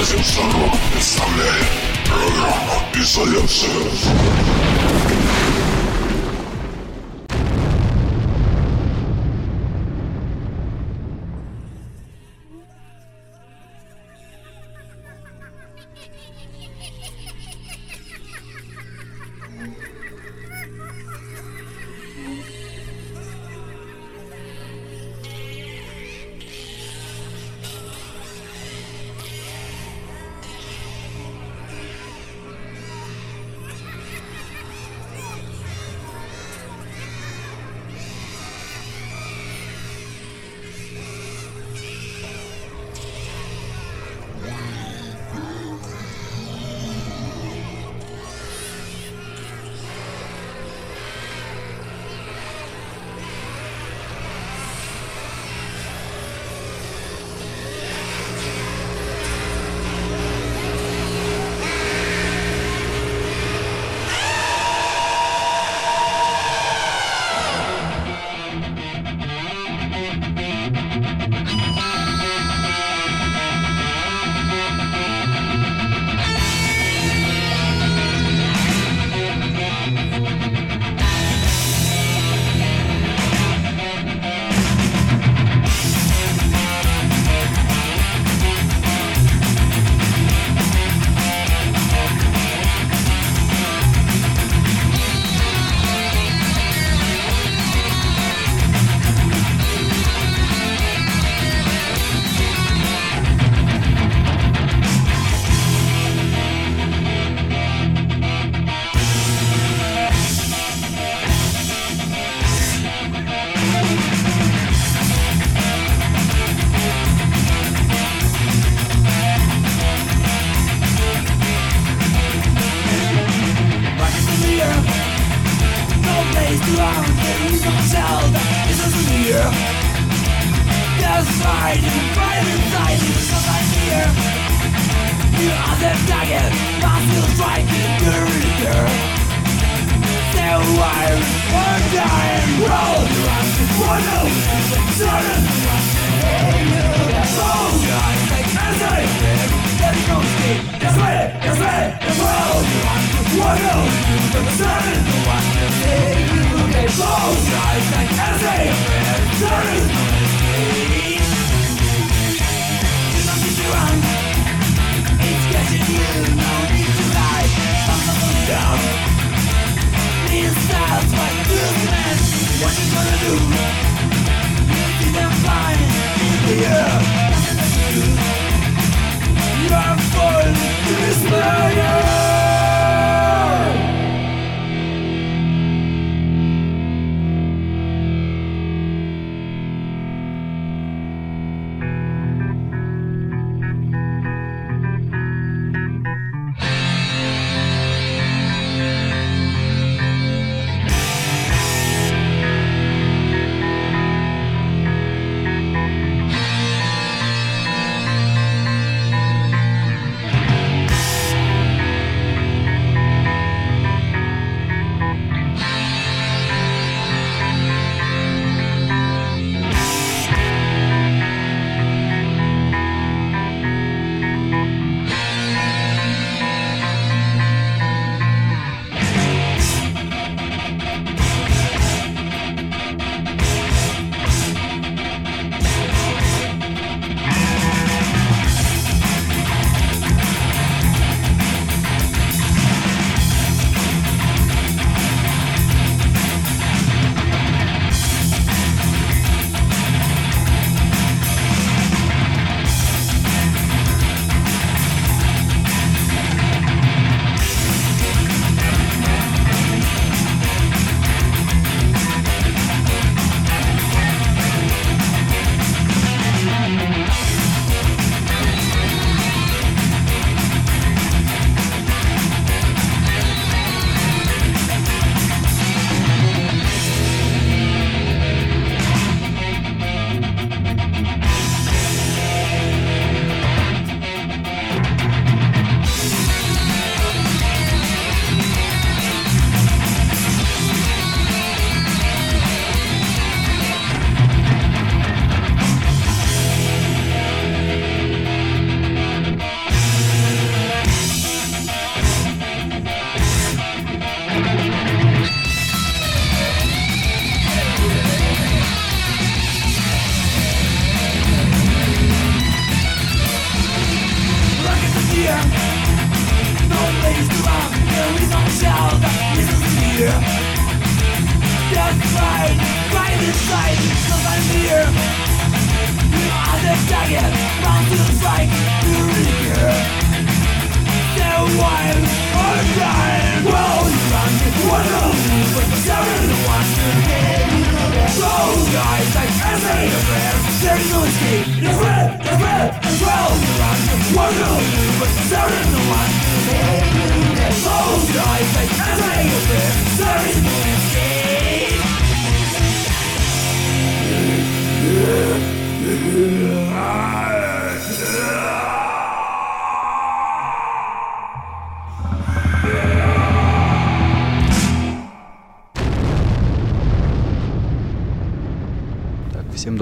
[0.00, 1.66] Радиошаров представляет
[2.06, 4.69] программу «Изоляция».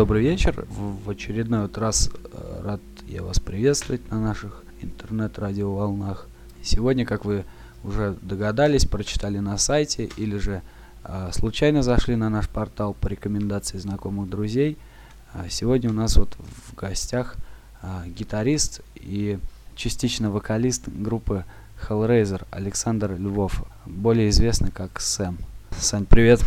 [0.09, 0.65] Добрый вечер.
[0.71, 6.29] В, очередной вот раз э, рад я вас приветствовать на наших интернет-радиоволнах.
[6.63, 7.45] Сегодня, как вы
[7.85, 10.63] уже догадались, прочитали на сайте или же
[11.05, 14.79] э, случайно зашли на наш портал по рекомендации знакомых друзей,
[15.35, 17.37] а сегодня у нас вот в гостях
[17.83, 19.39] э, гитарист и
[19.77, 21.45] частично вокалист группы
[21.87, 25.37] Hellraiser Александр Львов, более известный как Сэм.
[25.79, 26.41] Сань, привет!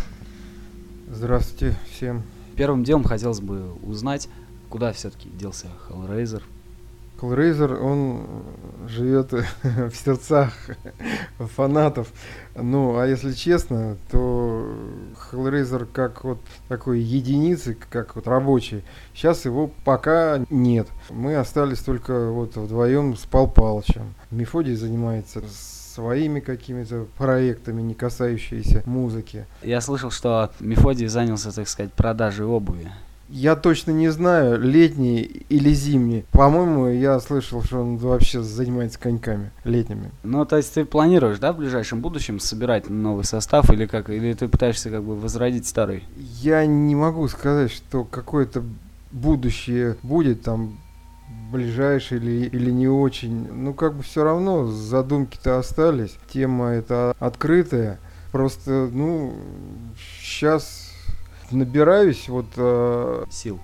[1.08, 2.24] Здравствуйте всем.
[2.56, 4.28] Первым делом хотелось бы узнать,
[4.68, 6.42] куда все-таки делся Hellraiser.
[7.20, 8.26] Hellraiser, он
[8.88, 9.32] живет
[9.62, 10.52] в сердцах
[11.38, 12.12] фанатов.
[12.56, 14.74] Ну, а если честно, то
[15.30, 16.38] Hellraiser как вот
[16.68, 18.82] такой единицы, как вот рабочий,
[19.14, 20.88] сейчас его пока нет.
[21.10, 24.14] Мы остались только вот вдвоем с Пал Палычем.
[24.30, 25.42] Мефодий занимается
[25.92, 29.46] своими какими-то проектами, не касающиеся музыки.
[29.62, 32.90] Я слышал, что Мефодий занялся, так сказать, продажей обуви.
[33.28, 36.26] Я точно не знаю, летний или зимний.
[36.32, 40.10] По-моему, я слышал, что он вообще занимается коньками летними.
[40.22, 44.10] Ну, то есть ты планируешь, да, в ближайшем будущем собирать новый состав или как?
[44.10, 46.04] Или ты пытаешься как бы возродить старый?
[46.42, 48.62] Я не могу сказать, что какое-то
[49.12, 50.76] будущее будет там
[51.52, 53.52] ближайшее или, или не очень.
[53.52, 56.16] Ну, как бы все равно задумки-то остались.
[56.28, 58.00] Тема эта открытая.
[58.32, 59.34] Просто, ну,
[60.20, 60.90] сейчас
[61.50, 62.46] набираюсь вот...
[62.56, 63.60] э, Сил.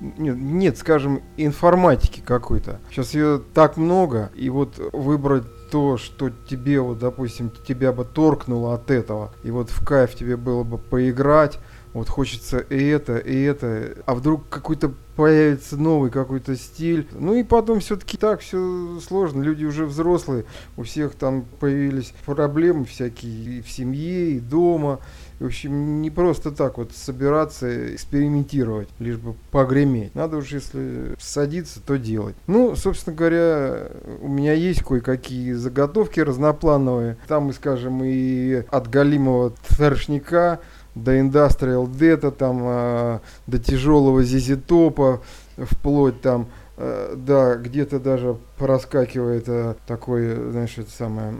[0.00, 2.80] Нет, нет, скажем, информатики какой-то.
[2.90, 8.74] Сейчас ее так много, и вот выбрать то, что тебе, вот, допустим, тебя бы торкнуло
[8.74, 11.58] от этого, и вот в кайф тебе было бы поиграть,
[11.92, 17.08] вот хочется и это, и это, а вдруг какой-то появится новый какой-то стиль.
[17.12, 20.44] Ну и потом все-таки так все сложно, люди уже взрослые,
[20.76, 25.00] у всех там появились проблемы всякие и в семье, и дома.
[25.38, 30.14] В общем, не просто так вот собираться, экспериментировать, лишь бы погреметь.
[30.14, 32.34] Надо уж, если садиться, то делать.
[32.46, 33.88] Ну, собственно говоря,
[34.22, 37.18] у меня есть кое-какие заготовки разноплановые.
[37.28, 40.60] Там скажем, и от галимого трэшника
[40.94, 45.20] до Industrial Data, там, а, до тяжелого зизитопа,
[45.58, 46.46] вплоть там
[46.76, 51.34] да, где-то даже проскакивает э, такой, знаешь, это самое,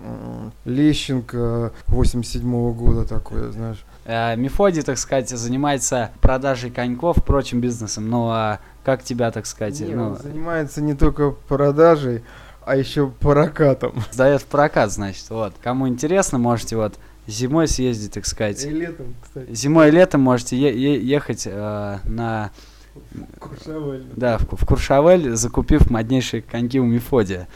[0.65, 3.85] Лещенко 87 года такой, знаешь.
[4.07, 8.09] Э, Мефодий, так сказать, занимается продажей коньков, прочим бизнесом.
[8.09, 12.23] Ну, а как тебя, так сказать, Не, ну, он занимается не только продажей,
[12.65, 14.03] а еще прокатом.
[14.13, 15.55] сдает в прокат, значит, вот.
[15.63, 16.95] Кому интересно, можете вот
[17.27, 18.65] зимой съездить, так сказать.
[18.65, 19.53] И летом, кстати.
[19.55, 22.51] Зимой и летом можете е- е- ехать э, на
[23.39, 24.07] Куршавель.
[24.17, 27.49] Да, в, в Куршавель, закупив моднейшие коньки у Мефодия.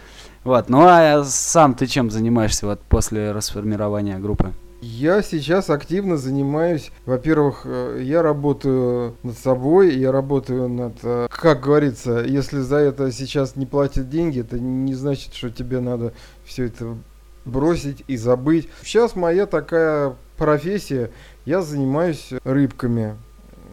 [0.44, 4.52] Вот, ну а сам ты чем занимаешься вот после расформирования группы?
[4.80, 11.60] Я сейчас активно занимаюсь, во-первых, э, я работаю над собой, я работаю над, э, как
[11.60, 16.14] говорится, если за это сейчас не платят деньги, это не значит, что тебе надо
[16.46, 16.96] все это
[17.44, 18.70] бросить и забыть.
[18.82, 21.10] Сейчас моя такая профессия,
[21.44, 23.16] я занимаюсь рыбками.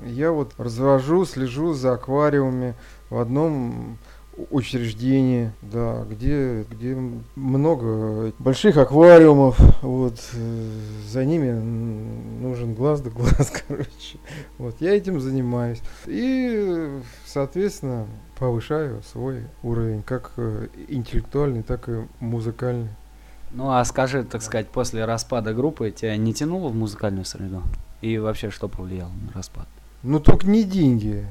[0.06, 2.76] Я вот развожу, слежу за аквариумами
[3.10, 3.98] в одном
[4.52, 6.96] учреждении, да, где, где
[7.36, 10.70] много больших аквариумов, вот, э,
[11.08, 14.20] за ними нужен глаз да глаз, короче,
[14.58, 18.06] вот, я этим занимаюсь, и, соответственно,
[18.38, 22.90] повышаю свой уровень, как э, интеллектуальный, так и музыкальный.
[23.52, 27.64] Ну а скажи, так сказать, после распада группы тебя не тянуло в музыкальную среду?
[28.02, 29.68] И вообще, что повлияло на распад?
[30.04, 31.26] Ну, только не деньги,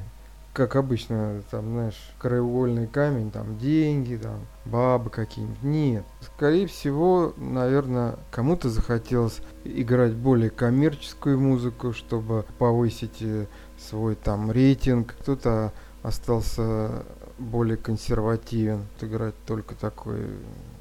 [0.53, 5.61] как обычно, там, знаешь, краеугольный камень, там, деньги, там, бабы какие-нибудь.
[5.61, 6.03] Нет.
[6.21, 13.45] Скорее всего, наверное, кому-то захотелось играть более коммерческую музыку, чтобы повысить э,
[13.77, 15.15] свой там рейтинг.
[15.21, 15.71] Кто-то
[16.01, 17.03] остался
[17.37, 20.25] более консервативен, играть только такой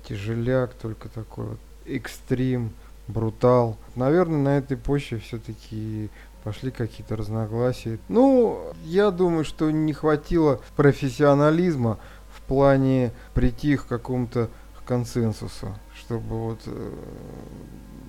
[0.09, 2.73] тяжеляк, только такой вот экстрим,
[3.09, 3.76] брутал.
[3.95, 6.11] Наверное, на этой почве все-таки
[6.47, 7.99] пошли какие-то разногласия.
[8.09, 11.99] Ну, я думаю, что не хватило профессионализма
[12.33, 14.49] в плане прийти к какому-то
[14.87, 16.93] консенсусу, чтобы вот э,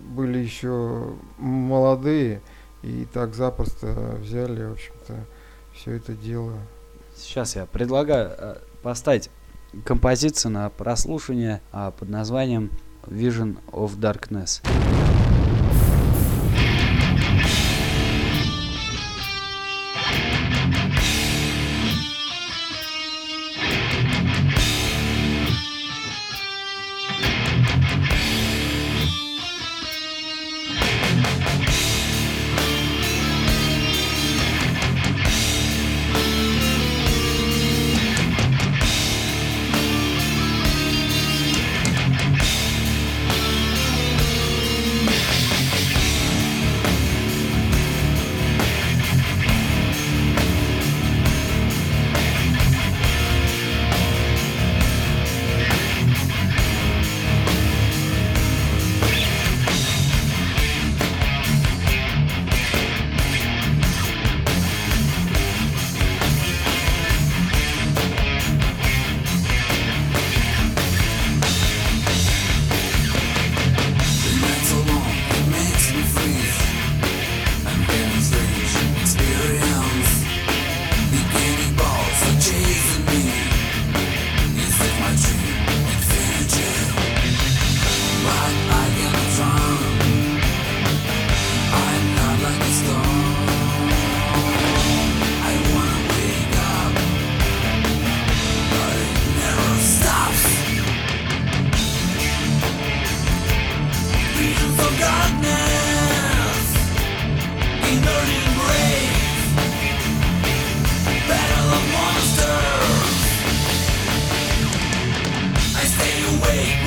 [0.10, 2.41] были еще молодые
[2.84, 5.15] и так запросто взяли, в общем-то,
[5.74, 6.60] все это делаю.
[7.15, 9.32] Сейчас я предлагаю э, поставить
[9.84, 12.70] композицию на прослушивание а, под названием
[13.08, 14.62] Vision of Darkness.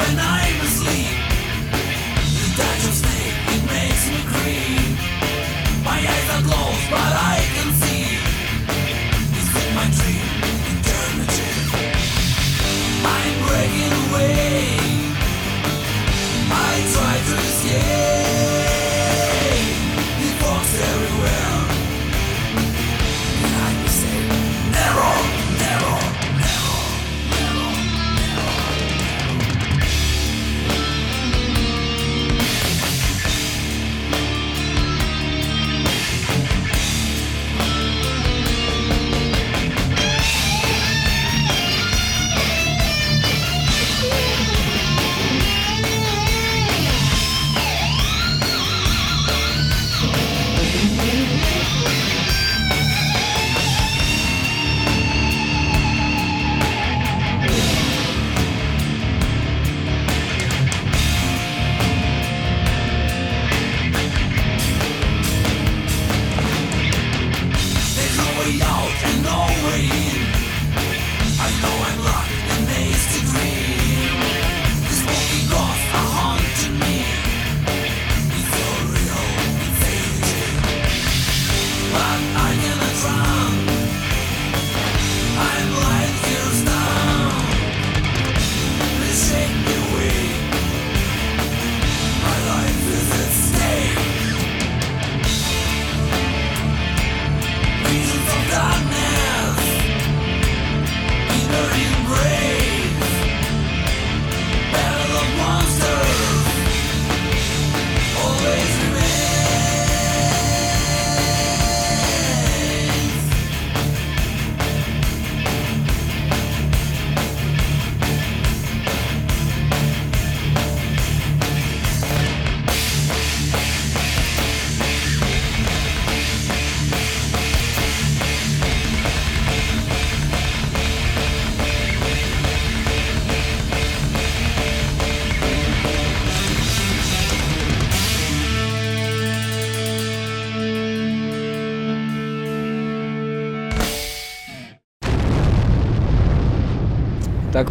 [0.00, 0.39] Так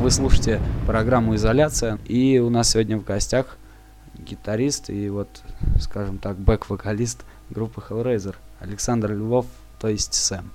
[0.09, 1.99] вы слушаете программу «Изоляция».
[2.07, 3.57] И у нас сегодня в гостях
[4.17, 5.43] гитарист и вот,
[5.79, 7.19] скажем так, бэк-вокалист
[7.51, 9.45] группы Hellraiser Александр Львов,
[9.79, 10.49] то есть Сэм.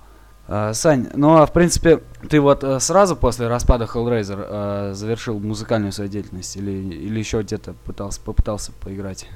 [0.49, 5.39] А, Сань, ну а в принципе, ты вот а, сразу после распада Hellraiser а, завершил
[5.39, 9.29] музыкальную свою деятельность или, или еще где-то пытался, попытался поиграть?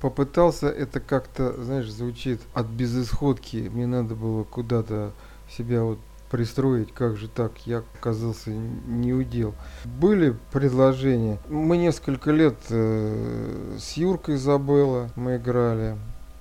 [0.00, 3.70] Попытался, это как-то, знаешь, звучит от безысходки.
[3.74, 5.12] Мне надо было куда-то
[5.54, 5.98] себя вот
[6.32, 9.54] пристроить, как же так, я оказался не удел.
[9.84, 11.38] Были предложения.
[11.50, 15.98] Мы несколько лет э, с Юркой Забыла мы играли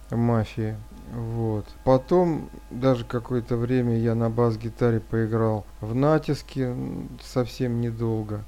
[0.10, 0.78] в мафии.
[1.14, 1.66] Вот.
[1.84, 6.74] Потом даже какое-то время я на бас-гитаре поиграл в натиске
[7.22, 8.46] совсем недолго.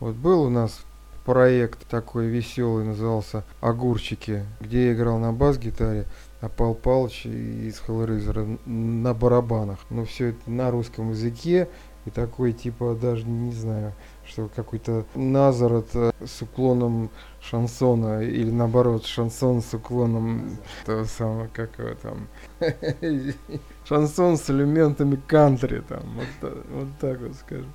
[0.00, 0.80] Вот был у нас
[1.26, 6.06] проект такой веселый, назывался «Огурчики», где я играл на бас-гитаре,
[6.46, 9.80] а Пал Палыч из Hellraiser на барабанах.
[9.90, 11.68] Но все это на русском языке,
[12.04, 13.92] и такой типа даже не знаю,
[14.24, 17.10] что какой-то Назарет э, с уклоном
[17.40, 22.28] шансона или наоборот шансон с уклоном того самого, как его там,
[23.84, 27.72] шансон с элементами кантри там, вот, вот так вот скажем.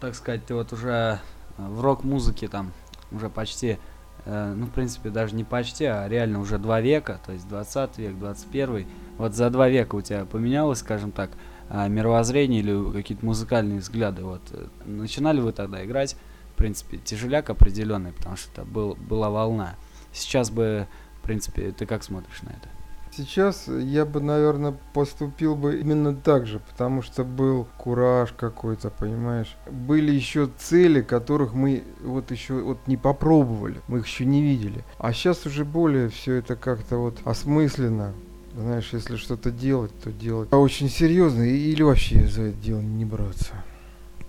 [0.00, 1.20] Так сказать, ты вот уже
[1.58, 2.72] в рок-музыке там
[3.12, 3.78] уже почти,
[4.26, 8.18] ну, в принципе, даже не почти, а реально уже два века, то есть 20 век,
[8.18, 8.86] 21.
[9.18, 11.30] Вот за два века у тебя поменялось, скажем так,
[11.68, 14.22] а, мировоззрение или какие-то музыкальные взгляды.
[14.22, 16.16] Вот э, начинали вы тогда играть,
[16.52, 19.76] в принципе, тяжеляк определенный, потому что это был, была волна.
[20.12, 20.86] Сейчас бы,
[21.20, 22.68] в принципе, ты как смотришь на это?
[23.16, 29.56] Сейчас я бы, наверное, поступил бы именно так же, потому что был кураж какой-то, понимаешь.
[29.70, 34.84] Были еще цели, которых мы вот еще вот не попробовали, мы их еще не видели.
[34.98, 38.14] А сейчас уже более все это как-то вот осмысленно.
[38.56, 40.48] Знаешь, если что-то делать, то делать.
[40.50, 43.52] А очень серьезно или вообще за это дело не браться.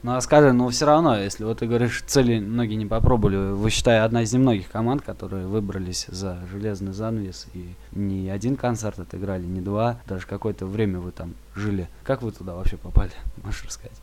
[0.05, 3.72] Ну а скажи, ну все равно, если вот ты говоришь, цели многие не попробовали, вы
[3.72, 9.48] считай одна из немногих команд, которые выбрались за железный занавес и не один концерт отыграли,
[9.48, 11.89] не два, даже какое-то время вы там жили.
[12.03, 13.09] Как вы туда вообще попали,
[13.44, 14.00] можешь рассказать?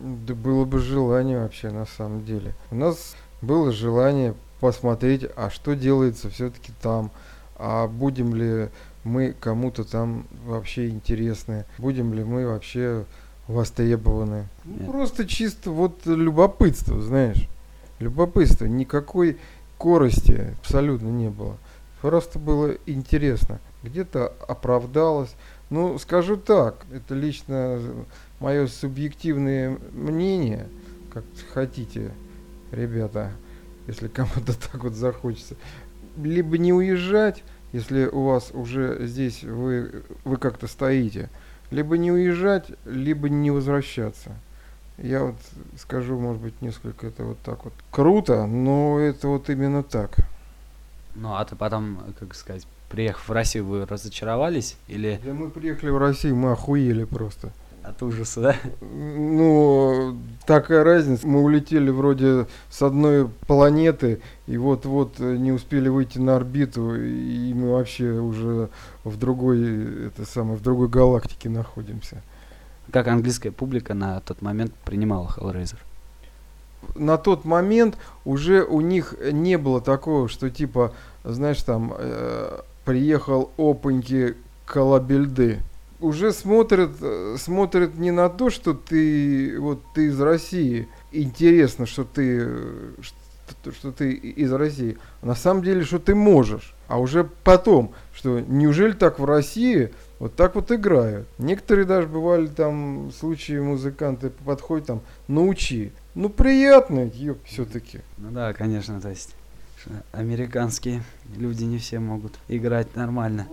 [0.00, 2.54] Да было бы желание вообще на самом деле.
[2.70, 7.10] У нас было желание посмотреть, а что делается все-таки там,
[7.56, 8.68] а будем ли
[9.02, 13.06] мы кому-то там вообще интересны, будем ли мы вообще
[13.48, 14.48] востребованы.
[14.64, 14.90] Ну, Нет.
[14.90, 17.48] просто чисто вот любопытство, знаешь.
[17.98, 19.38] Любопытство, никакой
[19.78, 21.56] корости абсолютно не было.
[22.00, 23.60] Просто было интересно.
[23.82, 25.34] Где-то оправдалось.
[25.70, 27.80] Ну, скажу так, это лично
[28.40, 30.68] мое субъективное мнение,
[31.12, 32.10] как хотите,
[32.72, 33.30] ребята,
[33.86, 35.54] если кому-то так вот захочется.
[36.16, 41.30] Либо не уезжать, если у вас уже здесь вы, вы как-то стоите,
[41.72, 44.30] либо не уезжать, либо не возвращаться.
[44.98, 45.36] Я вот
[45.78, 50.16] скажу, может быть, несколько это вот так вот круто, но это вот именно так.
[51.14, 55.90] Ну а ты потом, как сказать, приехав в Россию, вы разочаровались или Да мы приехали
[55.90, 57.52] в Россию, мы охуели просто.
[57.82, 58.56] От ужаса, да?
[58.80, 60.16] Ну,
[60.46, 61.26] такая разница.
[61.26, 67.52] Мы улетели вроде с одной планеты, и вот-вот э, не успели выйти на орбиту, и
[67.54, 68.70] мы вообще уже
[69.04, 72.22] в другой, это самое, в другой галактике находимся.
[72.90, 75.78] Как английская публика на тот момент принимала Hellraiser?
[76.94, 80.92] на тот момент уже у них не было такого, что типа,
[81.24, 85.60] знаешь, там э, приехал опаньки колобельды.
[86.02, 86.90] Уже смотрят,
[87.38, 92.48] смотрят не на то, что ты вот ты из России, интересно, что ты
[93.00, 96.74] что, что ты из России, а на самом деле, что ты можешь.
[96.88, 101.26] А уже потом, что неужели так в России вот так вот играют.
[101.38, 105.92] Некоторые даже бывали там случаи, музыканты подходят там, научи.
[106.14, 108.00] Ну приятно, ёп, все-таки.
[108.18, 109.34] Ну да, конечно, то есть
[110.12, 111.02] американские
[111.36, 113.48] люди не все могут играть нормально.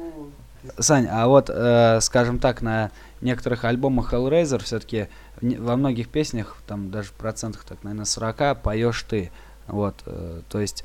[0.78, 2.92] Сань, а вот, э, скажем так, на
[3.22, 5.08] некоторых альбомах Hellraiser все-таки
[5.42, 9.32] во многих песнях, там даже в процентах, так, наверное, 40 поешь ты.
[9.68, 10.84] Вот, э, то есть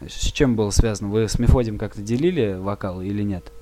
[0.00, 1.10] с чем было связано?
[1.10, 3.52] Вы с Мефодием как-то делили вокал или нет?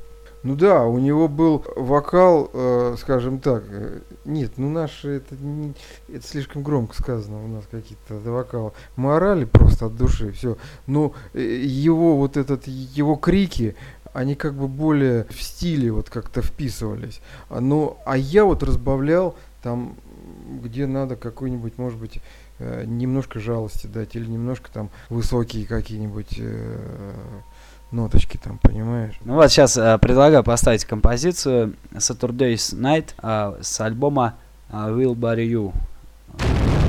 [0.42, 5.75] Ну да, у него был вокал, э, скажем так, э, нет, ну наши, это, не-
[6.09, 8.73] это слишком громко сказано у нас какие-то вокалы.
[8.96, 10.57] Мы орали просто от души, все.
[10.87, 13.77] Но э, его вот этот, его крики,
[14.12, 17.20] они как бы более в стиле вот как-то вписывались.
[17.49, 19.96] А, Ну, а я вот разбавлял там,
[20.62, 22.20] где надо какой-нибудь, может быть,
[22.59, 27.12] э, немножко жалости дать или немножко там высокие какие-нибудь э,
[27.90, 29.18] ноточки там, понимаешь?
[29.25, 34.35] Ну вот сейчас предлагаю поставить композицию Saturday's Night а, с альбома
[34.70, 36.80] а, Will Bury You.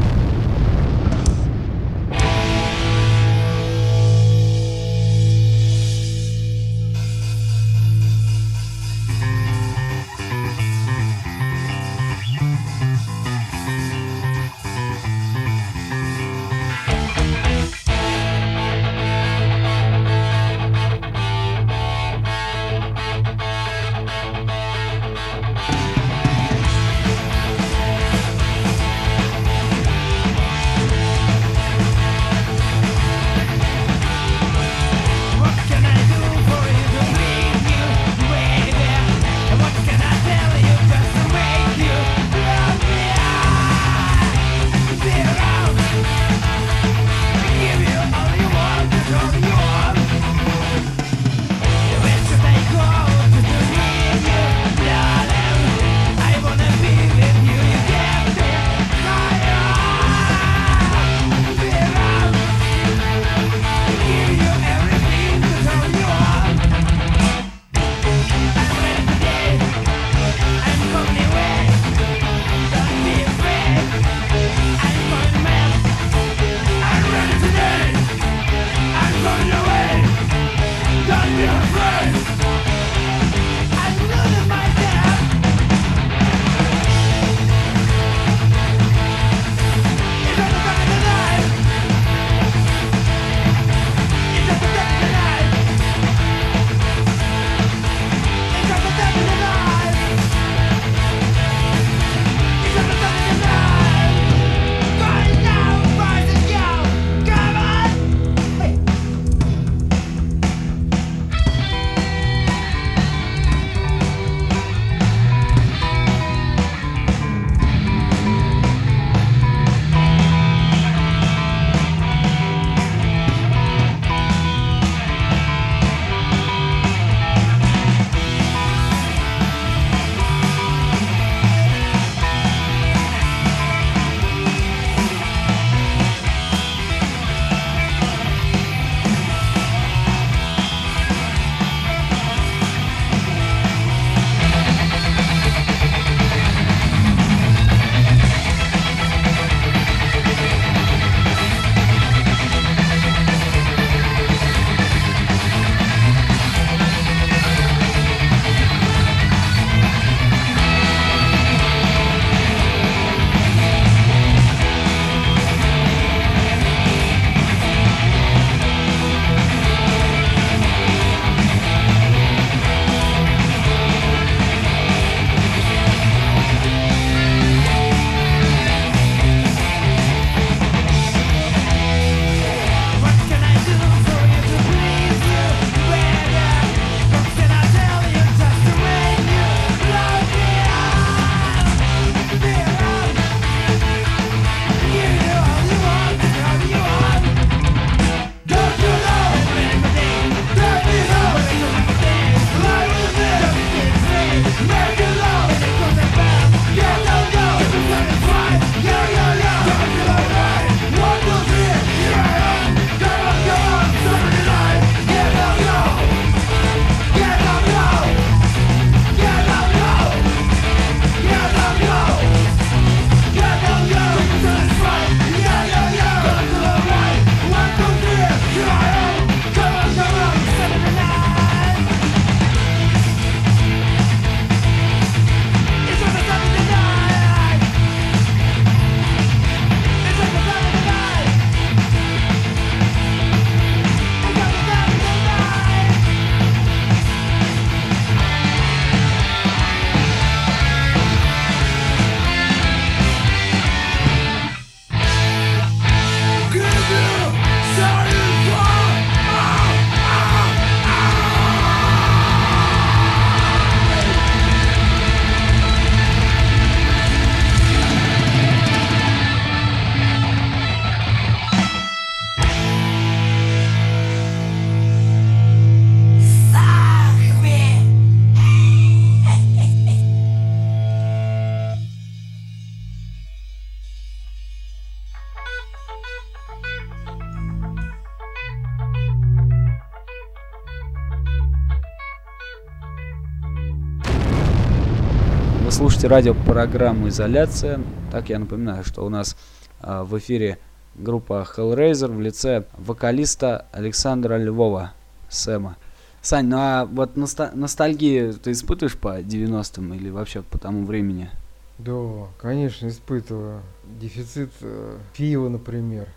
[296.01, 297.79] Слушаете радиопрограмму «Изоляция».
[298.11, 299.37] Так, я напоминаю, что у нас
[299.81, 300.57] э, в эфире
[300.95, 304.93] группа Hellraiser в лице вокалиста Александра Львова,
[305.29, 305.77] Сэма.
[306.23, 311.29] Сань, ну а вот носта- ностальгию ты испытываешь по 90-м или вообще по тому времени?
[311.77, 313.61] Да, конечно, испытываю.
[313.99, 316.07] Дефицит э, пива, например.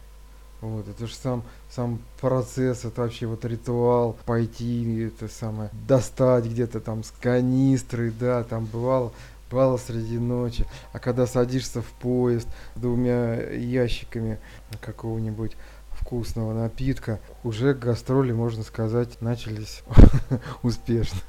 [0.63, 6.81] Вот, это же сам, сам процесс, это вообще вот ритуал, пойти, это самое, достать где-то
[6.81, 9.13] там с канистры, да, там бывало,
[9.55, 10.67] бывало среди ночи.
[10.93, 14.39] А когда садишься в поезд с двумя ящиками
[14.81, 15.53] какого-нибудь
[15.91, 19.83] вкусного напитка, уже гастроли, можно сказать, начались
[20.65, 21.21] успешно.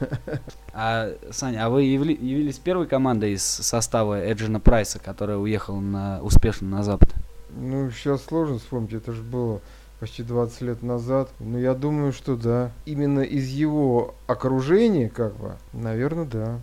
[0.73, 6.67] А, Саня, а вы явились первой командой из состава Эджина Прайса, которая уехала на, успешно
[6.67, 7.13] на Запад?
[7.51, 9.61] Ну, сейчас сложно вспомнить, это же было
[9.99, 11.29] почти 20 лет назад.
[11.39, 12.71] Но я думаю, что да.
[12.85, 16.59] Именно из его окружения, как бы, наверное, да.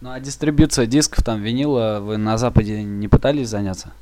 [0.00, 3.92] Ну а дистрибьюция дисков, там, винила, вы на Западе не пытались заняться?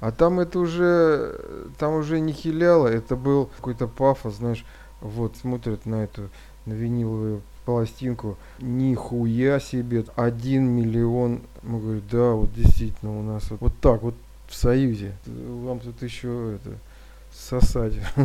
[0.00, 1.40] А там это уже,
[1.78, 4.64] там уже не хиляло, это был какой-то пафос, знаешь,
[5.00, 6.28] вот смотрят на эту,
[6.66, 13.60] на виниловую пластинку, нихуя себе, один миллион, мы говорим, да, вот действительно у нас вот,
[13.60, 14.14] вот так вот
[14.48, 16.76] в Союзе, вам тут еще это,
[17.36, 17.94] сосать.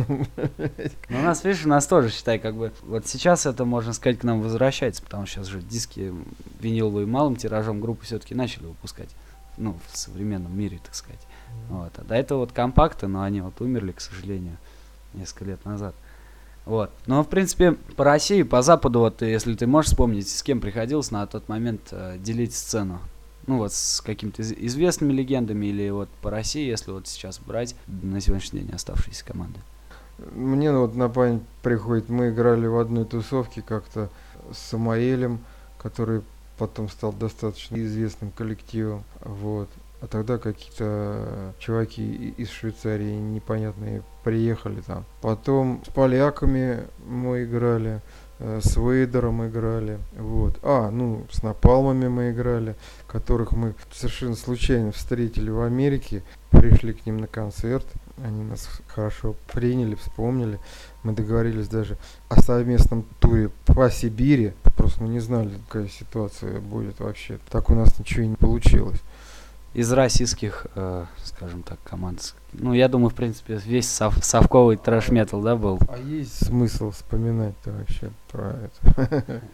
[1.08, 4.18] Ну, у нас, видишь, у нас тоже, считай, как бы, вот сейчас это, можно сказать,
[4.18, 6.12] к нам возвращается, потому что сейчас же диски
[6.60, 9.10] виниловые малым тиражом группы все-таки начали выпускать,
[9.58, 11.20] ну, в современном мире, так сказать.
[11.68, 11.92] Вот.
[11.96, 14.56] А до этого вот компакты, но они вот умерли, к сожалению,
[15.12, 15.94] несколько лет назад.
[16.64, 16.90] Вот.
[17.06, 21.10] Но, в принципе, по России, по Западу, вот, если ты можешь вспомнить, с кем приходилось
[21.10, 23.00] на тот момент э, делить сцену?
[23.46, 27.74] Ну, вот с какими-то из- известными легендами или вот по России, если вот сейчас брать
[27.86, 29.58] на сегодняшний день оставшиеся команды.
[30.34, 34.08] Мне вот на память приходит, мы играли в одной тусовке как-то
[34.52, 35.40] с Самаэлем,
[35.78, 36.22] который
[36.58, 39.02] потом стал достаточно известным коллективом.
[39.20, 39.68] Вот.
[40.00, 45.04] А тогда какие-то чуваки из Швейцарии непонятные приехали там.
[45.20, 48.00] Потом с поляками мы играли,
[48.42, 49.98] с Вейдером играли.
[50.18, 50.58] Вот.
[50.62, 52.74] А, ну, с Напалмами мы играли,
[53.06, 56.22] которых мы совершенно случайно встретили в Америке.
[56.50, 57.86] Пришли к ним на концерт.
[58.22, 60.58] Они нас хорошо приняли, вспомнили.
[61.02, 61.96] Мы договорились даже
[62.28, 64.54] о совместном туре по Сибири.
[64.76, 67.38] Просто мы не знали, какая ситуация будет вообще.
[67.48, 69.00] Так у нас ничего и не получилось.
[69.74, 72.34] Из российских, э, скажем так, команд.
[72.52, 75.78] Ну, я думаю, в принципе, весь сов- совковый трэш-метал, да, был.
[75.88, 78.56] А есть смысл вспоминать-то вообще про
[78.90, 79.42] это?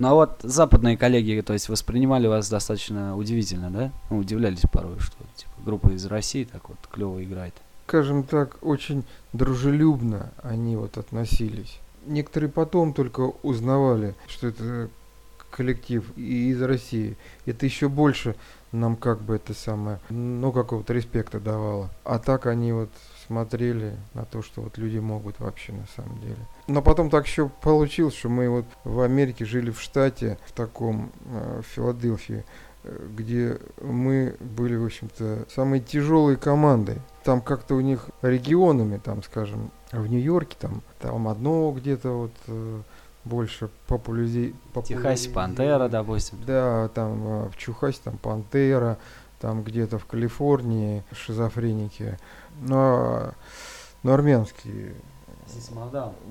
[0.00, 3.90] Ну, а вот западные коллеги, то есть, воспринимали вас достаточно удивительно, да?
[4.10, 7.52] Ну, удивлялись порой, что, типа, группа из России так вот клево играет.
[7.88, 11.80] Скажем так, очень дружелюбно они вот относились.
[12.06, 14.88] Некоторые потом только узнавали, что это
[15.50, 17.16] коллектив и из России.
[17.44, 18.36] Это еще больше
[18.72, 21.90] нам как бы это самое, ну, какого-то респекта давало.
[22.04, 22.90] А так они вот
[23.26, 26.38] смотрели на то, что вот люди могут вообще на самом деле.
[26.66, 31.12] Но потом так еще получилось, что мы вот в Америке жили в штате, в таком,
[31.26, 32.44] э, в Филадельфии,
[32.84, 36.98] э, где мы были, в общем-то, самой тяжелой командой.
[37.24, 42.84] Там как-то у них регионами, там, скажем, в Нью-Йорке, там, там одно где-то вот
[43.24, 44.54] больше популяри...
[44.84, 46.38] Техасе Пантера, допустим.
[46.46, 48.98] Да, там э, в Чухасе там Пантера,
[49.40, 52.18] там где-то в Калифорнии шизофреники.
[52.60, 53.34] Ну, а,
[54.02, 54.94] ну, армянские.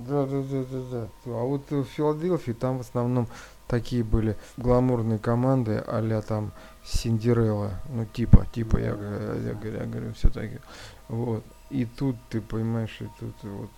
[0.08, 1.08] Да, да, да, да, да.
[1.26, 3.28] А вот в Филадельфии там в основном
[3.67, 6.52] такие были гламурные команды, а там
[6.86, 10.60] Синдерелла, ну типа, типа, я, г- я, говорю, я говорю, все таки
[11.10, 11.43] Вот.
[11.69, 13.69] И тут ты понимаешь, и тут вот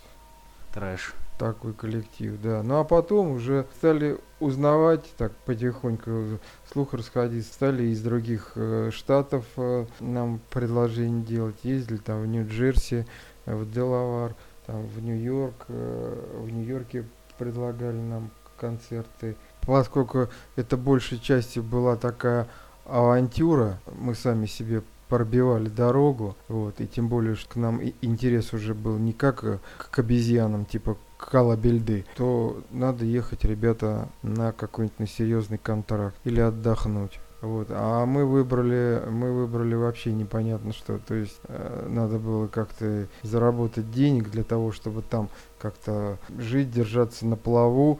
[0.74, 1.16] Трэш.
[1.40, 2.62] Такой коллектив, да.
[2.62, 6.40] Ну а потом уже стали узнавать, так потихоньку
[6.72, 11.56] слух расходиться, стали из других э, штатов э, нам предложение делать.
[11.64, 13.08] Ездили там в Нью-Джерси,
[13.46, 14.36] э, в Делавар,
[14.68, 17.06] там в Нью-Йорк, э, в Нью-Йорке
[17.38, 19.38] предлагали нам концерты.
[19.62, 22.48] Поскольку это большей частью была такая
[22.86, 28.74] авантюра, мы сами себе пробивали дорогу, вот, и тем более, что к нам интерес уже
[28.74, 35.08] был не как э, к обезьянам, типа колобельды, то надо ехать, ребята, на какой-нибудь на
[35.08, 37.20] серьезный контракт или отдохнуть.
[37.42, 37.68] Вот.
[37.72, 40.98] А мы выбрали, мы выбрали вообще непонятно что.
[41.00, 47.26] То есть э, надо было как-то заработать денег для того, чтобы там как-то жить, держаться
[47.26, 48.00] на плаву.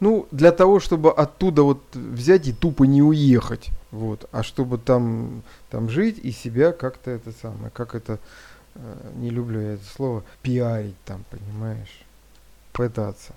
[0.00, 5.42] Ну, для того, чтобы оттуда вот взять и тупо не уехать, вот, а чтобы там,
[5.70, 8.18] там жить и себя как-то это самое, как это,
[8.74, 12.04] э, не люблю я это слово, пиарить там, понимаешь,
[12.72, 13.34] пытаться.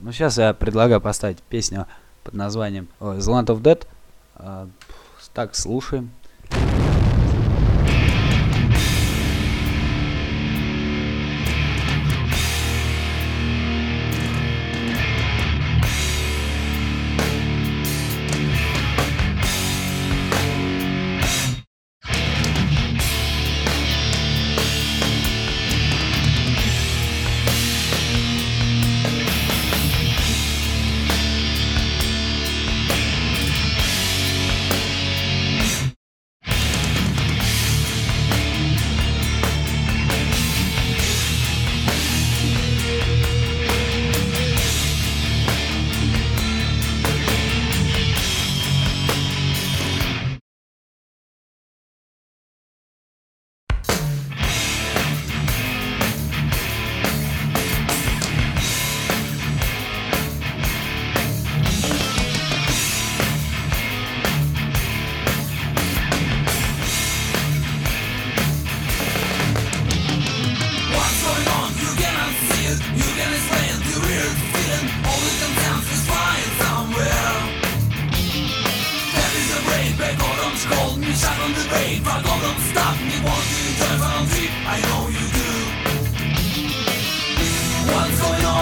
[0.00, 1.86] Ну, сейчас я предлагаю поставить песню
[2.22, 3.86] под названием э, «Land of Dead».
[4.36, 4.66] Э,
[5.32, 6.10] так, слушаем.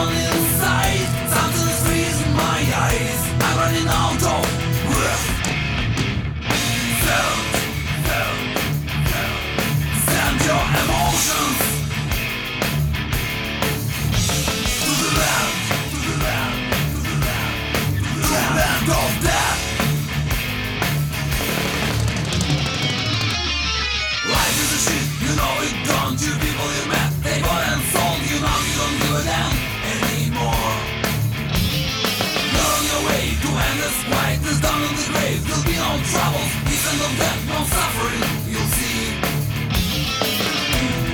[0.04, 0.31] long
[35.92, 39.12] no troubles, peace and no death, no suffering, you'll see.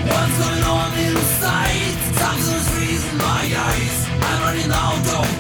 [0.07, 1.95] What's going on inside?
[2.21, 3.97] Something's freezing my eyes.
[4.23, 5.38] I'm running out of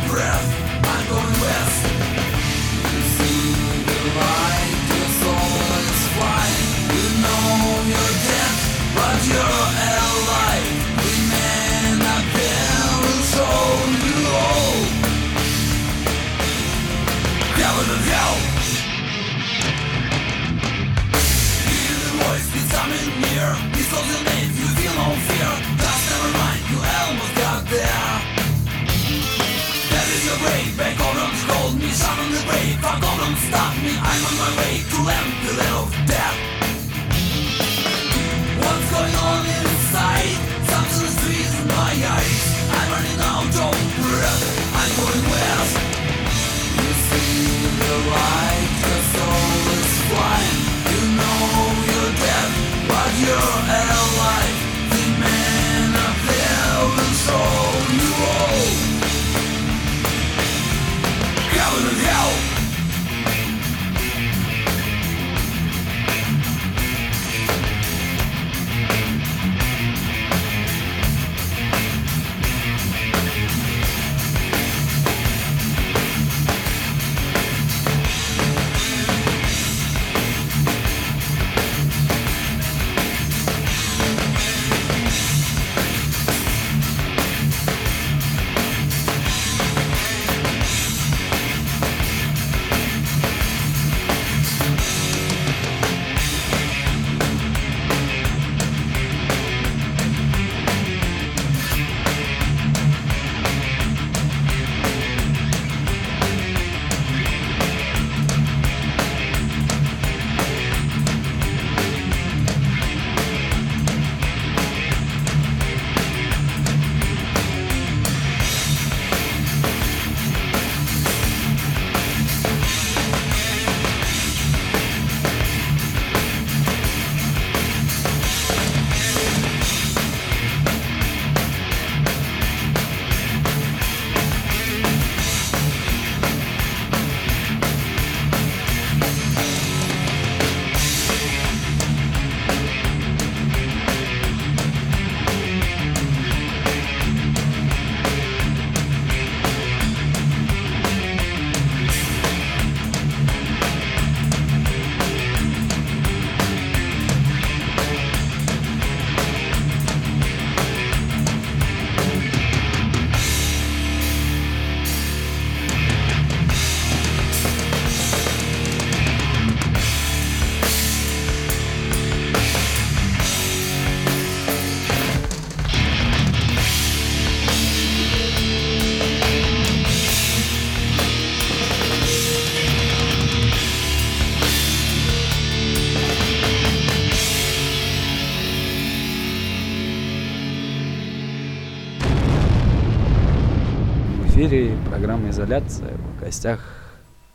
[195.08, 195.96] программа «Изоляция».
[195.96, 196.60] В гостях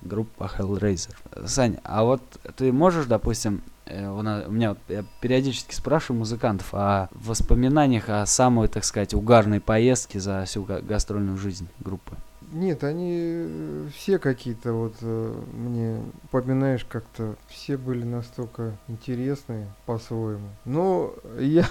[0.03, 1.15] группа Hellraiser.
[1.47, 2.21] Сань, а вот
[2.55, 8.84] ты можешь, допустим, э, у, меня я периодически спрашиваю музыкантов о воспоминаниях о самой, так
[8.84, 12.15] сказать, угарной поездке за всю га- гастрольную жизнь группы.
[12.51, 15.99] Нет, они э, все какие-то вот э, мне
[16.30, 20.47] поминаешь как-то все были настолько интересные по-своему.
[20.63, 21.65] Но я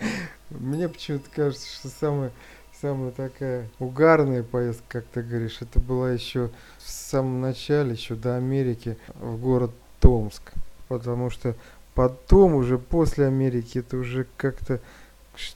[0.48, 2.32] мне почему-то кажется, что самая
[2.82, 8.36] самая такая угарная поездка, как ты говоришь, это была еще в самом начале, еще до
[8.36, 9.70] Америки, в город
[10.00, 10.52] Томск.
[10.88, 11.54] Потому что
[11.94, 14.80] потом, уже после Америки, это уже как-то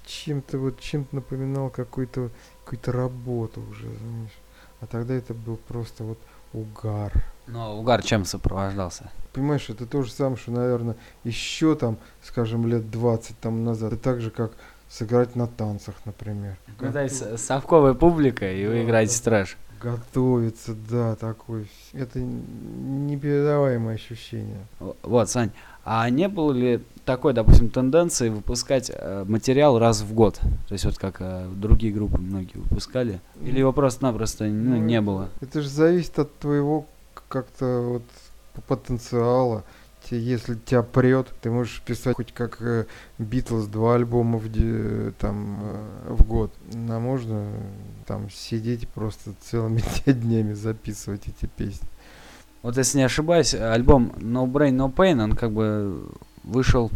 [0.06, 2.30] чем-то вот чем-то напоминал какую-то
[2.64, 4.38] какую-то работу уже, знаешь.
[4.80, 6.18] А тогда это был просто вот
[6.52, 7.12] угар.
[7.46, 9.10] Но угар чем сопровождался?
[9.32, 13.92] Понимаешь, это то же самое, что, наверное, еще там, скажем, лет 20 там назад.
[13.92, 14.52] Это так же, как
[14.96, 16.56] сыграть на танцах, например.
[16.78, 19.24] Когда с совковая публика, и вы Да, играете да.
[19.30, 19.56] трэш.
[19.80, 21.68] Готовиться, да, такой.
[21.92, 24.66] Это непередаваемое ощущение.
[25.02, 25.50] Вот, Сань,
[25.84, 30.40] а не было ли такой, допустим, тенденции выпускать э, материал раз в год?
[30.68, 33.20] То есть вот как э, другие группы многие выпускали?
[33.42, 35.28] Или его просто-напросто ну, Ну, не было?
[35.42, 36.86] Это же зависит от твоего
[37.28, 39.62] как-то вот потенциала.
[40.10, 42.60] Если тебя прет, ты можешь писать хоть как
[43.18, 46.52] Битлз два альбома в, де- там, э, в год.
[46.72, 47.60] А можно э,
[48.06, 51.88] там сидеть просто целыми днями записывать эти песни.
[52.62, 56.04] Вот если не ошибаюсь, альбом No Brain No Pain, он как бы
[56.44, 56.90] вышел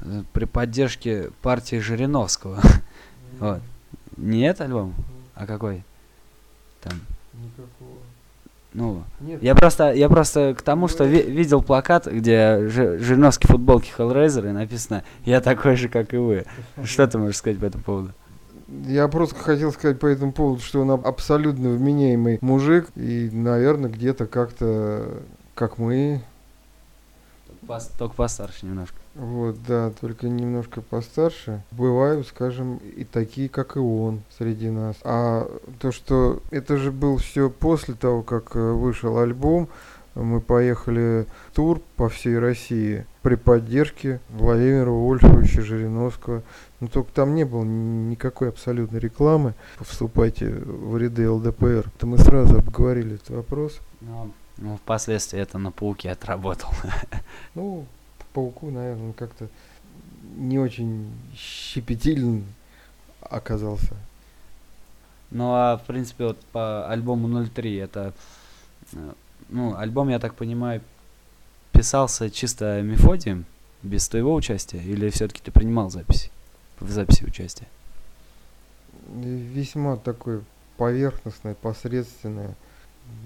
[0.00, 2.60] э, при поддержке партии Жириновского.
[3.40, 3.60] Вот.
[4.16, 4.94] Не этот альбом?
[5.34, 5.82] А какой?
[6.80, 6.92] Там.
[7.32, 7.93] Никакого.
[8.74, 13.46] Ну, Нет, я просто, я просто к тому, что ви- видел плакат, где Жи- Жириновский
[13.46, 16.44] футболки Hellraiser, и написано «Я такой же, как и вы».
[16.84, 18.12] Что ты можешь сказать по этому поводу?
[18.86, 22.88] Я просто хотел сказать по этому поводу, что он аб- абсолютно вменяемый мужик.
[22.96, 25.20] И, наверное, где-то как-то,
[25.54, 26.22] как мы,
[27.68, 28.96] Пос- Только постарше немножко.
[29.14, 31.62] Вот, да, только немножко постарше.
[31.70, 34.96] Бывают, скажем, и такие, как и он среди нас.
[35.04, 35.48] А
[35.78, 39.68] то, что это же был все после того, как э, вышел альбом,
[40.14, 46.42] мы поехали в тур по всей России при поддержке Владимира Вольфовича Жириновского.
[46.80, 49.54] Но только там не было ни- никакой абсолютной рекламы.
[49.80, 51.90] Вступайте в ряды ЛДПР.
[51.96, 53.78] Это мы сразу обговорили этот вопрос.
[54.00, 56.70] Но, ну, впоследствии это на пауке отработал.
[57.54, 57.86] Ну,
[58.34, 59.48] пауку, наверное, он как-то
[60.36, 62.44] не очень щепетилен
[63.20, 63.96] оказался.
[65.30, 68.12] Ну, а, в принципе, вот по альбому 03 это...
[68.92, 69.12] э,
[69.48, 70.80] Ну, альбом, я так понимаю,
[71.72, 73.46] писался чисто Мефодием,
[73.82, 74.78] без твоего участия?
[74.78, 76.30] Или все-таки ты принимал записи?
[76.80, 77.66] В записи участия?
[79.08, 80.42] Весьма такое
[80.76, 82.54] поверхностное, посредственное.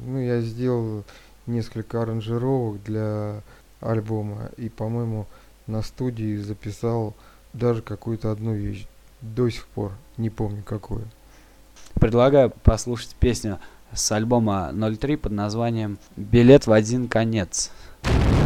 [0.04, 1.04] Ну, я сделал
[1.46, 3.42] несколько аранжировок для
[3.80, 5.26] альбома и, по-моему,
[5.66, 7.14] на студии записал
[7.52, 8.86] даже какую-то одну вещь.
[9.20, 11.04] До сих пор не помню какую.
[11.94, 13.58] Предлагаю послушать песню
[13.92, 17.72] с альбома 03 под названием «Билет в один конец».
[18.04, 18.37] Билет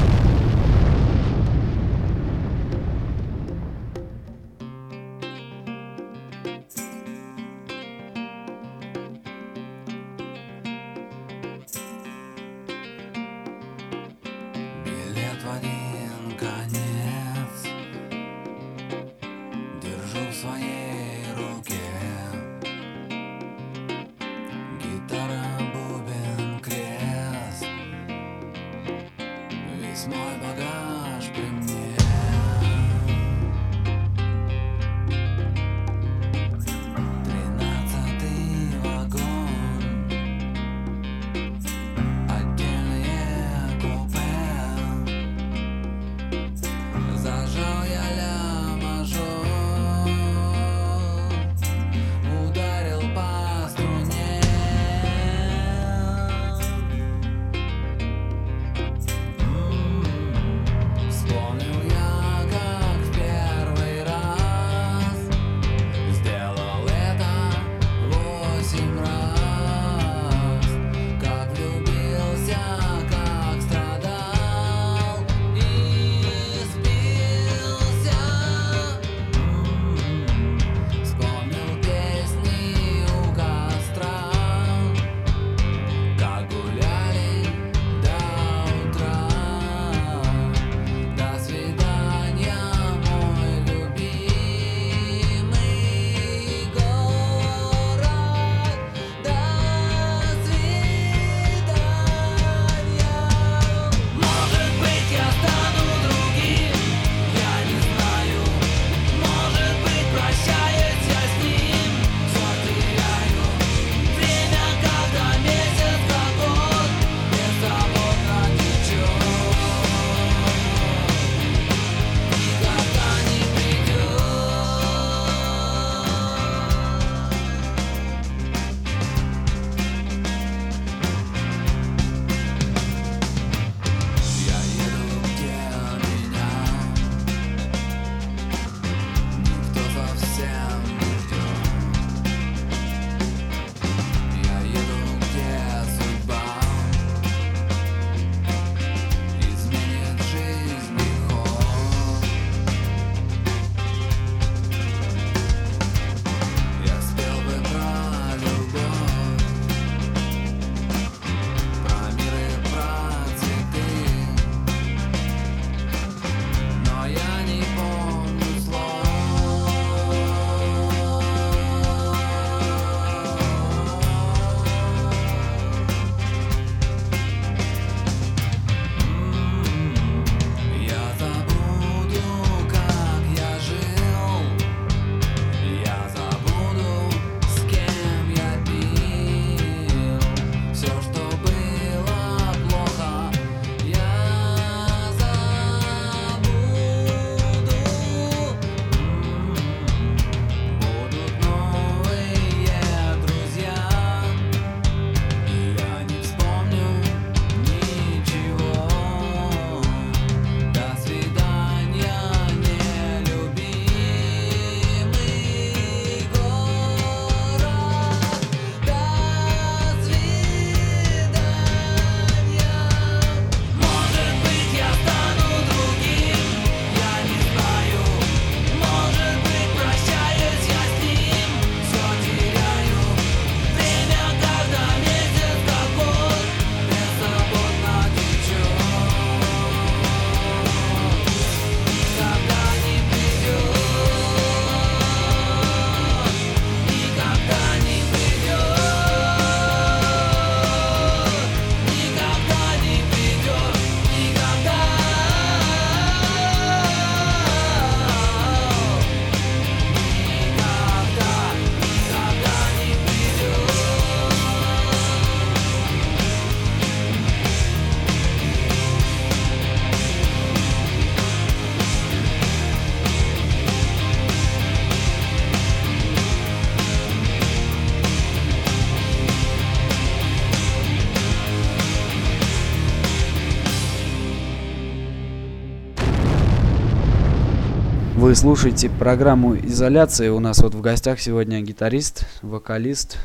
[288.42, 290.32] слушаете программу «Изоляция».
[290.32, 293.16] У нас вот в гостях сегодня гитарист, вокалист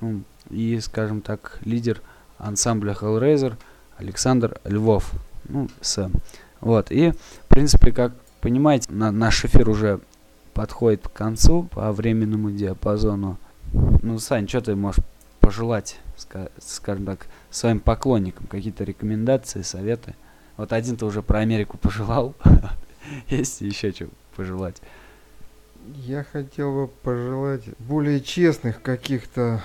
[0.00, 2.00] ну, и, скажем так, лидер
[2.38, 3.56] ансамбля Hellraiser
[3.98, 5.12] Александр Львов.
[5.50, 6.14] Ну, Сэм.
[6.62, 6.90] Вот.
[6.90, 10.00] И, в принципе, как понимаете, на, наш эфир уже
[10.54, 13.36] подходит к концу по временному диапазону.
[13.74, 15.04] Ну, Сань, что ты можешь
[15.40, 15.98] пожелать,
[16.58, 18.46] скажем так, своим поклонникам?
[18.46, 20.14] Какие-то рекомендации, советы?
[20.56, 22.34] Вот один ты уже про Америку пожелал.
[23.28, 24.80] Есть еще что пожелать?
[26.06, 29.62] Я хотел бы пожелать более честных каких-то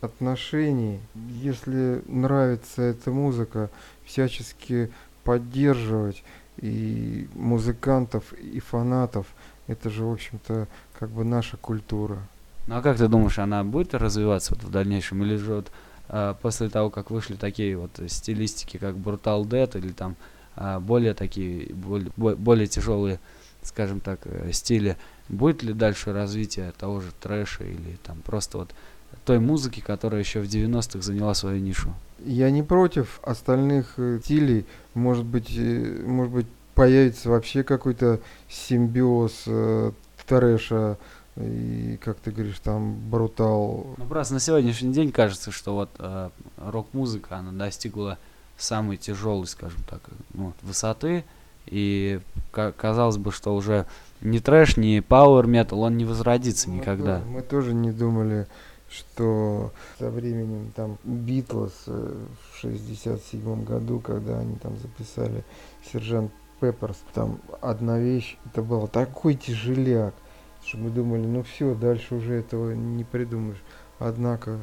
[0.00, 1.00] отношений.
[1.42, 3.70] Если нравится эта музыка,
[4.04, 4.90] всячески
[5.24, 6.24] поддерживать
[6.56, 9.26] и музыкантов, и фанатов.
[9.66, 10.68] Это же, в общем-то,
[10.98, 12.18] как бы наша культура.
[12.66, 15.22] Ну а как ты думаешь, она будет развиваться вот в дальнейшем?
[15.22, 15.70] Или же вот
[16.08, 20.16] а, после того, как вышли такие вот стилистики, как Brutal Dead, или там
[20.56, 23.20] а, более такие, более, более тяжелые,
[23.66, 24.96] скажем так, э, стили,
[25.28, 28.74] будет ли дальше развитие того же трэша или там просто вот
[29.24, 31.94] той музыки, которая еще в 90-х заняла свою нишу?
[32.24, 34.66] Я не против остальных э, стилей.
[34.94, 39.92] Может быть, э, может быть появится вообще какой-то симбиоз э,
[40.26, 40.98] трэша
[41.36, 43.94] и, как ты говоришь, там, брутал.
[43.96, 48.18] Ну, просто на сегодняшний день кажется, что вот э, рок-музыка, она достигла
[48.56, 50.00] самой тяжелой, скажем так,
[50.32, 51.24] ну, высоты.
[51.66, 52.20] И
[52.52, 53.86] казалось бы, что уже
[54.20, 57.18] ни трэш, ни пауэр метал, он не возродится ну, никогда.
[57.18, 58.46] Да, мы тоже не думали,
[58.90, 65.44] что со временем там Битлз э, в 67 году, когда они там записали
[65.92, 70.14] Сержант Пепперс, там одна вещь, это был такой тяжеляк,
[70.64, 73.62] что мы думали, ну все, дальше уже этого не придумаешь.
[73.98, 74.58] Однако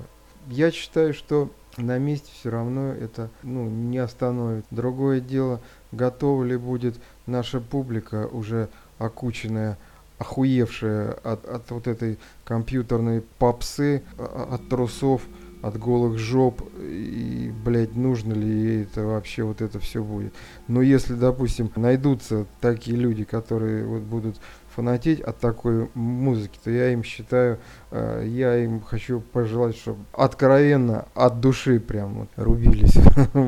[0.47, 4.65] я считаю, что на месте все равно это ну, не остановит.
[4.71, 5.61] Другое дело,
[5.91, 6.95] готова ли будет
[7.25, 9.77] наша публика, уже окученная,
[10.17, 15.23] охуевшая от, от вот этой компьютерной попсы, а, а, от трусов,
[15.61, 20.33] от голых жоп, и, блядь, нужно ли это вообще вот это все будет.
[20.67, 24.37] Но если, допустим, найдутся такие люди, которые вот будут
[24.75, 27.59] фанатеть от такой музыки, то я им считаю,
[27.91, 32.93] э, я им хочу пожелать, чтобы откровенно, от души прям вот рубились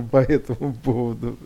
[0.12, 1.38] по этому поводу.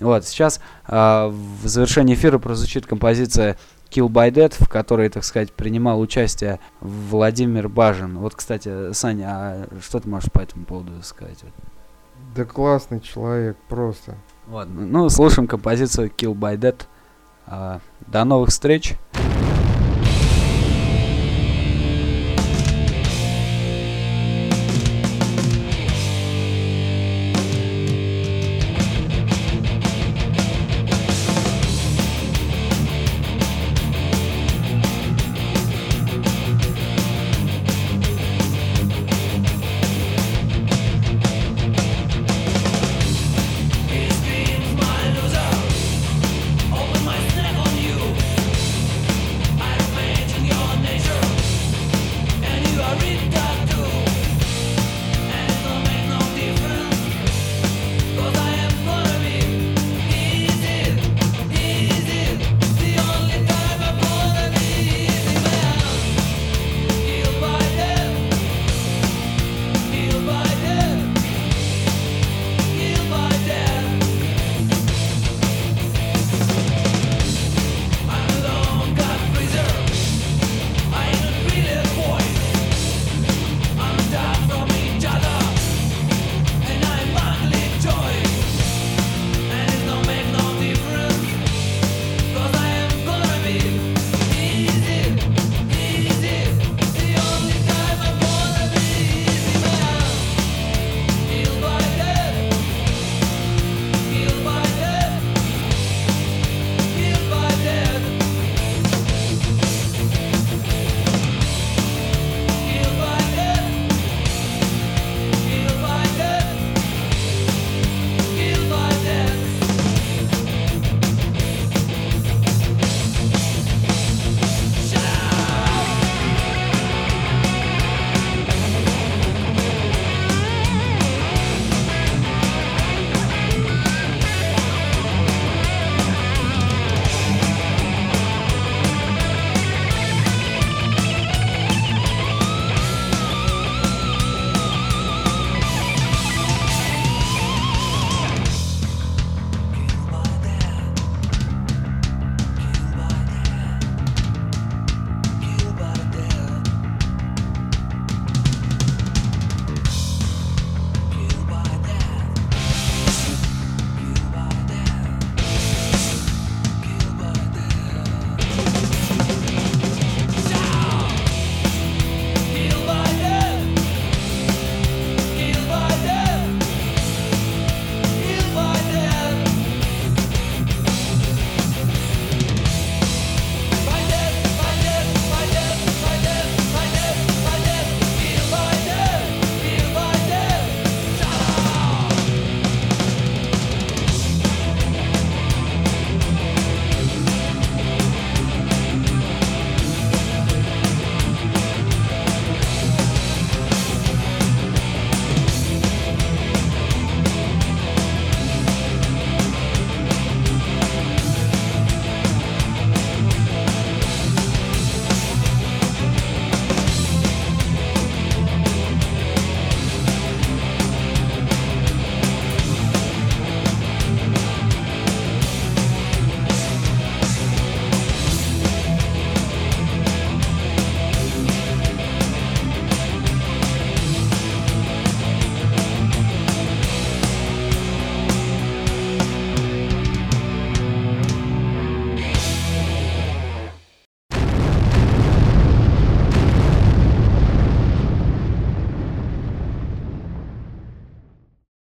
[0.00, 3.56] Вот, сейчас э, в завершении эфира прозвучит композиция
[3.90, 8.18] Kill by Dead, в которой, так сказать, принимал участие Владимир Бажин.
[8.18, 11.42] Вот, кстати, Саня, а что ты можешь по этому поводу сказать?
[12.36, 14.14] Да классный человек, просто.
[14.46, 16.76] Вот, ну, слушаем композицию Kill by Dead.
[17.46, 17.80] А,
[18.10, 18.94] до новых встреч.